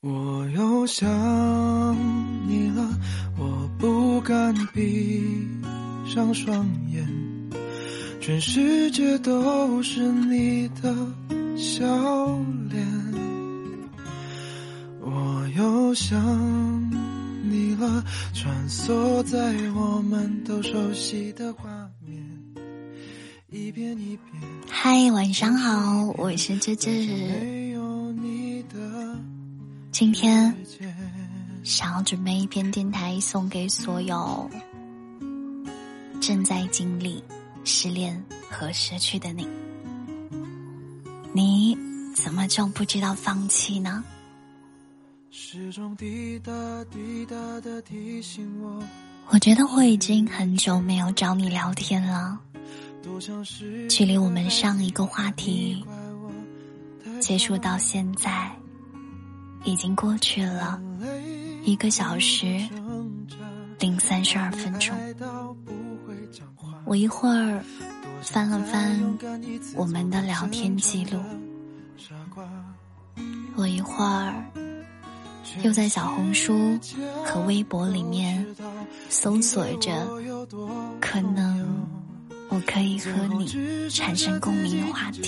[0.00, 1.08] 我又想
[2.46, 2.88] 你了，
[3.36, 5.44] 我不敢闭
[6.06, 7.04] 上双眼，
[8.20, 10.94] 全世界都是你的
[11.56, 11.84] 笑
[12.70, 12.86] 脸。
[15.00, 16.16] 我又想
[17.42, 21.68] 你了，穿梭在我们都熟悉的画
[22.06, 22.24] 面，
[23.50, 24.40] 一遍一遍。
[24.68, 27.67] 嗨，晚上好，我是芝芝。
[29.90, 30.54] 今天
[31.64, 34.48] 想要准备一篇电台送给所有
[36.20, 37.22] 正在经历
[37.64, 39.48] 失恋和失去的你。
[41.32, 41.76] 你
[42.14, 44.04] 怎么就不知道放弃呢
[45.30, 46.52] 时钟滴答
[46.84, 48.48] 滴答的提醒？
[49.28, 52.38] 我觉得我已经很久没有找你聊天了，
[53.88, 55.84] 距离我们上一个话题
[57.20, 58.50] 结束到现在。
[59.64, 60.80] 已经过去了
[61.64, 62.60] 一个小时
[63.78, 64.96] 零三十二分钟，
[66.84, 67.62] 我一会儿
[68.22, 68.98] 翻了翻
[69.74, 71.20] 我们的聊天记录，
[73.56, 74.34] 我一会儿
[75.62, 76.78] 又在小红书
[77.24, 78.44] 和微博里面
[79.08, 80.06] 搜索着
[81.00, 81.86] 可能
[82.48, 85.22] 我可以和你产生共鸣的话题。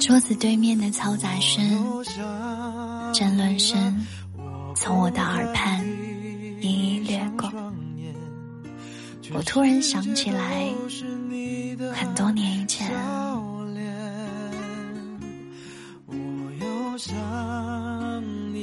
[0.00, 1.64] 桌子对面的嘈杂声、
[3.12, 4.06] 争论声，
[4.76, 5.84] 从我的耳畔
[6.60, 7.50] 一一掠过。
[9.32, 10.70] 我突然想起来，
[11.94, 12.90] 很多年以前，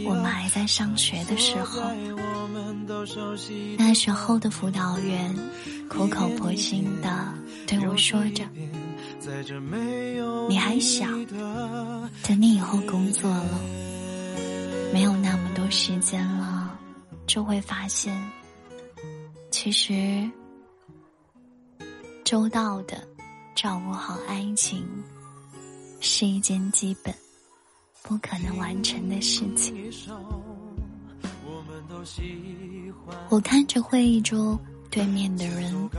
[0.06, 1.82] 我们还在上学的时候，
[3.78, 5.36] 那时候的辅导员
[5.90, 7.34] 苦口婆心的
[7.66, 8.44] 对我说着。
[10.50, 11.06] 你还小，
[12.24, 13.60] 等你以后工作了，
[14.92, 16.80] 没有那么多时间了，
[17.28, 18.20] 就会发现，
[19.52, 20.28] 其实
[22.24, 23.08] 周到的
[23.56, 24.84] 照顾好爱情
[26.00, 27.14] 是一件基本
[28.02, 29.76] 不可能完成的事情。
[33.30, 34.60] 我看着会议桌。
[34.92, 35.90] 对面的人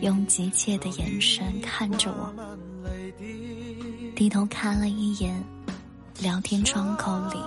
[0.00, 2.34] 用急切的眼神看着我，
[4.16, 5.40] 低头看了一眼
[6.18, 7.40] 聊天窗口里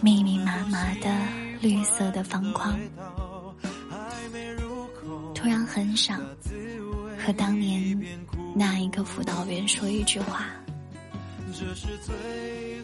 [0.00, 1.10] 密密麻麻的
[1.60, 2.74] 绿色的方框，
[5.34, 6.18] 突然很想
[7.22, 8.00] 和当年
[8.54, 10.46] 那一个辅导员说一句话：“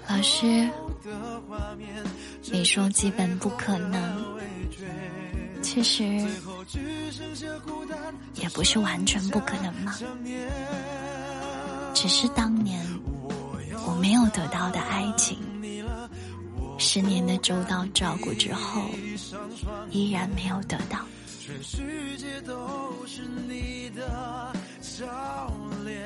[0.06, 0.68] 老师，
[2.52, 4.22] 你说基本不可能。”
[5.72, 6.04] 其实
[8.34, 9.96] 也不是完全不可能嘛，
[11.94, 12.86] 只是当年
[13.86, 15.38] 我没有得到的爱情，
[16.76, 18.82] 十年的周到照顾之后，
[19.90, 20.98] 依然没有得到。
[21.40, 24.52] 全世界都是你的
[24.82, 25.06] 笑
[25.86, 25.96] 脸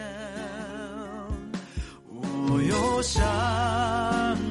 [2.48, 3.20] 我又想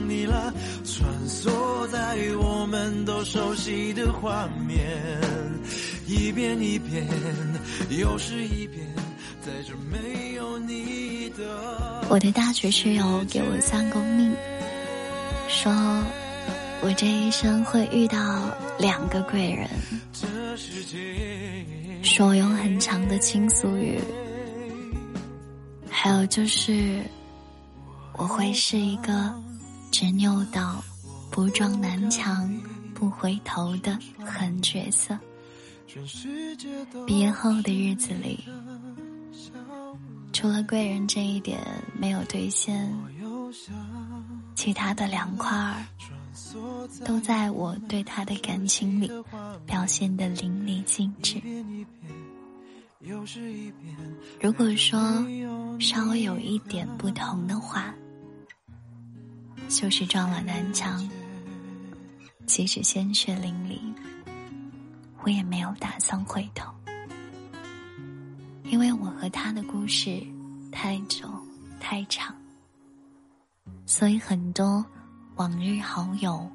[0.08, 4.78] 你了，穿梭在我们都熟悉的画面，
[6.06, 7.08] 一遍一遍，
[7.90, 8.86] 又是一遍，
[9.42, 12.06] 在这没有你的。
[12.10, 14.36] 我的大学室友给我算过命，
[15.48, 15.72] 说
[16.82, 18.18] 我这一生会遇到
[18.78, 19.70] 两个贵人，
[22.04, 23.98] 说我有很长的倾诉欲，
[25.90, 27.00] 还有就是。
[28.26, 29.32] 我会是一个
[29.92, 30.84] 执拗到
[31.30, 32.52] 不撞南墙
[32.96, 35.16] 不回头的狠角色。
[37.06, 38.44] 毕业后的日子里，
[40.34, 41.60] 除了贵人这一点
[41.94, 42.92] 没有兑现，
[44.56, 45.86] 其他的两块儿
[47.06, 49.08] 都在我对他的感情里
[49.68, 51.40] 表现的淋漓尽致。
[54.42, 55.00] 如果说
[55.80, 57.94] 稍微有一点不同的话。
[59.68, 61.08] 就是撞了南墙，
[62.46, 63.80] 即使鲜血淋漓，
[65.22, 66.72] 我也没有打算回头，
[68.64, 70.26] 因为我和他的故事
[70.72, 71.30] 太久
[71.80, 72.34] 太长，
[73.86, 74.86] 所以很多
[75.36, 76.50] 往日好友、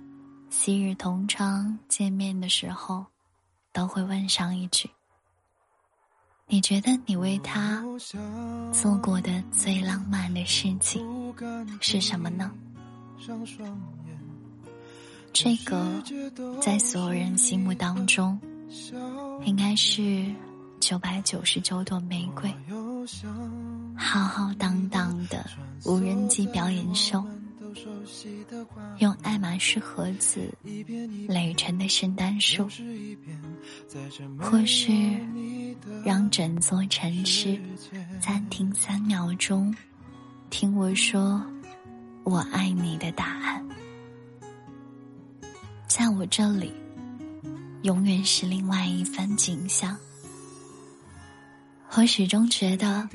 [0.48, 3.04] 昔日同窗见面的时候，
[3.72, 4.88] 都会问上一句
[6.48, 7.84] ：“你觉得你为他
[8.72, 11.04] 做过的最浪漫的事情
[11.80, 12.50] 是什么呢？”
[15.32, 16.02] 这个
[16.60, 18.38] 在所有人心目当中，
[19.44, 20.24] 应该是
[20.80, 22.52] 九百九十九朵玫瑰，
[23.96, 25.48] 浩浩荡荡的
[25.84, 27.24] 无人机表演秀，
[28.98, 30.52] 用爱马仕盒子
[31.28, 32.68] 垒成的圣诞树，
[34.38, 34.92] 或是
[36.04, 37.60] 让整座城市
[38.20, 39.74] 暂停三秒钟，
[40.50, 41.40] 听我说
[42.24, 43.64] “我爱你”的答案，
[45.88, 46.72] 在我这里，
[47.82, 49.96] 永远是另外一番景象。
[51.94, 53.08] 我始终觉得，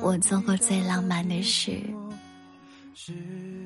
[0.00, 1.78] 我做过最浪漫的事，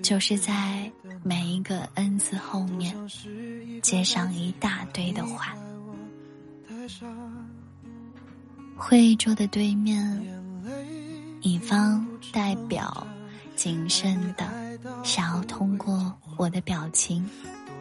[0.03, 0.91] 就是在
[1.23, 2.93] 每一个“恩”字后面
[3.83, 5.55] 接上一大堆的话。
[8.77, 10.21] 会议桌的对面，
[11.43, 13.07] 乙方代表
[13.55, 14.45] 谨慎的
[15.05, 17.29] 想要通过我的表情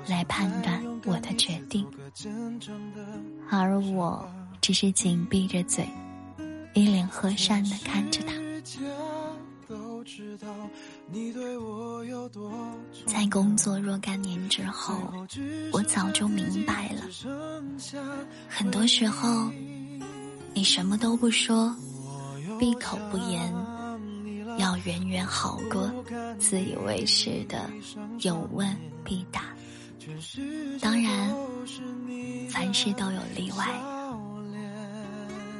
[0.08, 1.86] 来判断我的决定，
[3.50, 4.28] 而我
[4.60, 5.88] 只是紧闭着嘴。
[6.74, 8.34] 一脸和善的看着他，
[13.06, 14.96] 在工作若干年之后，
[15.74, 17.02] 我早就明白了，
[18.48, 19.52] 很多时候，
[20.54, 21.76] 你什么都不说，
[22.58, 23.54] 闭口不言，
[24.62, 25.92] 要远远好过
[26.38, 27.68] 自以为是的
[28.20, 29.42] 有问必答。
[30.80, 31.36] 当然，
[32.48, 33.68] 凡事都有例外。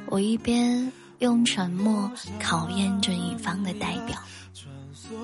[0.06, 0.90] 我一边。
[1.22, 2.10] 用沉默
[2.40, 4.18] 考验着乙方的代表，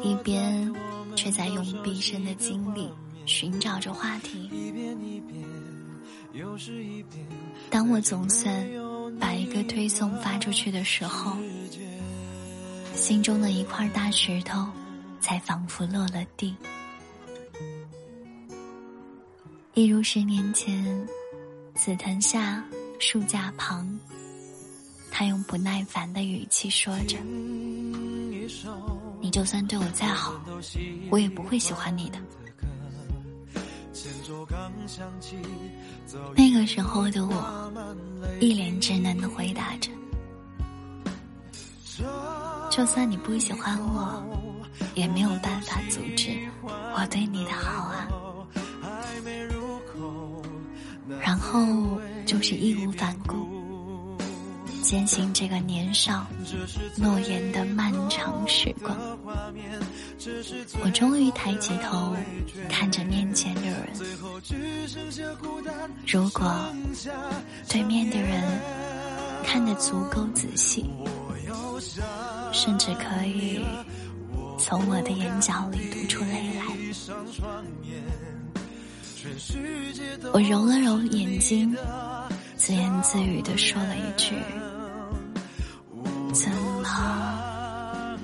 [0.00, 0.72] 一边
[1.16, 2.88] 却在用毕生的精力
[3.26, 4.48] 寻找着话题。
[7.68, 8.64] 当我总算
[9.18, 11.36] 把一个推送发出去的时候，
[12.98, 14.66] 心中的一块大石头
[15.20, 16.54] 才仿佛落了地。
[19.74, 21.06] 一如十年前，
[21.76, 22.62] 紫藤下，
[22.98, 23.88] 树架旁。
[25.10, 27.16] 他用不耐烦的语气说着
[29.22, 30.34] ：“你就算对我再好，
[31.08, 32.18] 我也不会喜欢你的。”
[36.36, 37.72] 那个时候的我，
[38.40, 39.88] 一脸稚嫩的回答着
[42.70, 44.22] ：“就算你不喜欢我，
[44.94, 46.30] 也没有办法阻止
[46.94, 48.08] 我对你的好啊。”
[51.20, 53.58] 然后就是义无反顾。
[54.82, 56.26] 坚信这个年少
[56.96, 58.96] 诺言的漫长时光，
[60.82, 62.16] 我终于抬起头
[62.70, 63.86] 看着面前的人。
[66.06, 66.50] 如果
[67.68, 68.42] 对面的人
[69.44, 70.88] 看得足够仔细，
[72.58, 73.60] 甚至可以
[74.58, 76.64] 从我的眼角里读出泪来。
[80.32, 81.72] 我揉了揉眼睛，
[82.56, 84.34] 自言自语的说了一句。
[86.34, 88.18] 怎么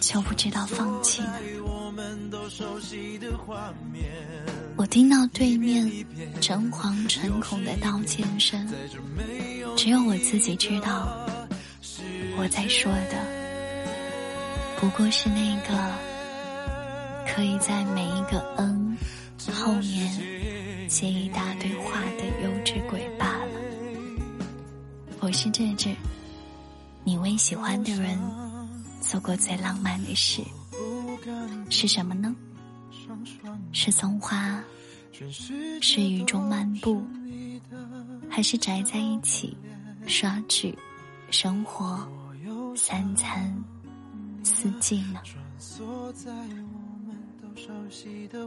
[0.00, 1.34] 就不知道放弃呢？
[4.76, 5.90] 我听到对面
[6.40, 8.64] 诚惶诚恐的道歉声，
[9.76, 11.26] 只有我自己知道，
[12.36, 13.39] 我在说的
[14.80, 15.94] 不过是那个
[17.26, 18.96] 可以在每一个“嗯”
[19.52, 23.60] 后面接一大堆话的幼稚鬼罢了。
[25.20, 25.94] 我是这只。
[27.04, 28.18] 你为喜欢的人
[29.02, 30.42] 做过最浪漫的事
[31.68, 32.34] 是什么呢？
[33.72, 34.64] 是送花，
[35.82, 37.02] 是雨中漫步，
[38.30, 39.54] 还是宅在一起
[40.06, 40.74] 刷剧、
[41.30, 42.08] 生活、
[42.74, 43.54] 三餐、
[44.60, 45.22] 四季呢？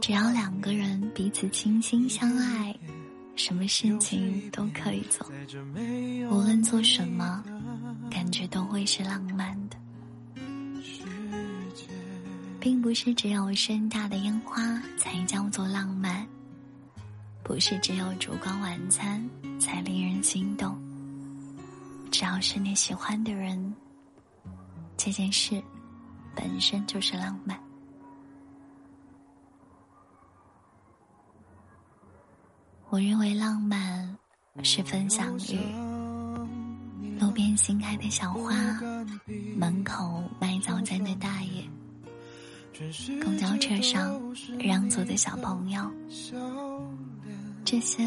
[0.00, 2.72] 只要两个人彼此倾心相爱，
[3.34, 5.28] 什么事情都可以做，
[6.30, 7.42] 无论做什么。
[8.08, 9.76] 感觉都会是浪漫的，
[12.60, 16.24] 并不是只有盛大的烟花才叫做浪漫，
[17.42, 19.28] 不是只有烛光晚餐
[19.58, 20.80] 才令人心动。
[22.12, 23.74] 只要是你喜欢的人，
[24.96, 25.60] 这件事
[26.34, 27.58] 本身就是浪漫。
[32.90, 34.16] 我认为浪漫
[34.62, 35.58] 是分享欲。
[37.20, 38.54] 路边新开的小花，
[39.56, 41.64] 门口卖早餐的大爷，
[43.22, 44.20] 公交车上
[44.58, 45.90] 让座的小朋友，
[47.64, 48.04] 这些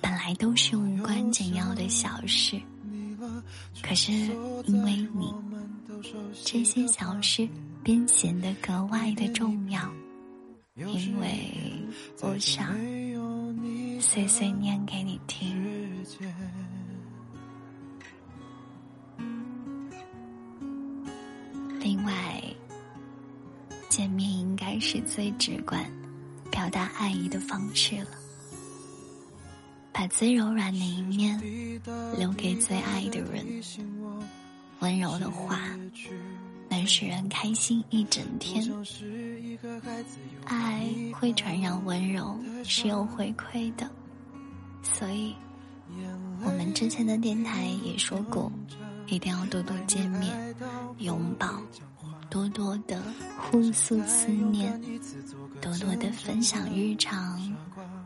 [0.00, 2.60] 本来都是无关紧要的小事，
[3.82, 4.12] 可是
[4.66, 5.32] 因为你，
[6.44, 7.48] 这些小事
[7.82, 9.80] 便显得格外的重要。
[10.74, 11.28] 因为
[12.22, 12.74] 我想
[14.00, 15.54] 碎碎念给你听。
[21.80, 22.42] 另外
[23.88, 25.84] 见面应该是最直观
[26.50, 28.22] 表达爱意的方式了。
[29.92, 31.38] 把最柔软的一面
[32.18, 33.62] 留给最爱的人。
[34.82, 35.60] 温柔的话
[36.68, 38.68] 能使人开心一整天。
[40.44, 40.84] 爱
[41.14, 43.88] 会传染温柔，是有回馈的，
[44.82, 45.34] 所以
[46.44, 48.50] 我们之前的电台也说过，
[49.06, 50.54] 一定要多多见面、
[50.98, 51.62] 拥抱，
[52.28, 53.00] 多多的
[53.38, 54.80] 互诉思念，
[55.60, 57.40] 多多的分享日常，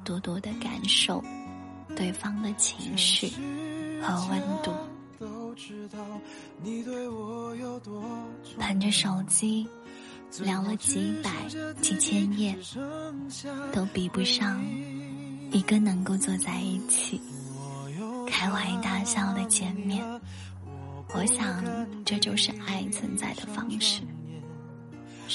[0.04, 1.24] 多多的感受。
[1.94, 3.32] 对方的情绪
[4.02, 4.70] 和温度，
[8.58, 9.66] 捧着手机
[10.40, 11.30] 聊了几百
[11.80, 12.56] 几千页，
[13.72, 14.62] 都比不上
[15.50, 17.20] 一个能够坐在一起
[18.26, 20.04] 开怀大笑的见面。
[21.14, 21.64] 我想，
[22.04, 24.02] 这就是爱存在的方式。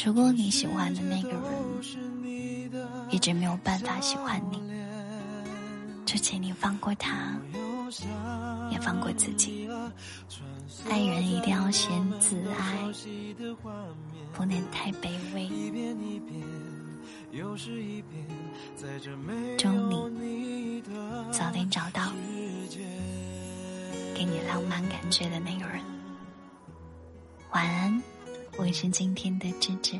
[0.05, 1.41] 如果你喜欢的那个人
[3.09, 4.61] 一直没有办法喜欢你。
[6.03, 7.39] 就请你放过他，
[8.71, 9.69] 也放过自己。
[10.89, 12.91] 爱人一定要先自爱，
[14.33, 15.47] 不能太卑微。
[19.57, 19.69] 祝
[20.09, 20.83] 你
[21.31, 22.11] 早点找到
[24.15, 25.81] 给你浪漫感觉的那个人。
[27.51, 28.01] 晚安，
[28.57, 29.99] 我是今天的芝芝。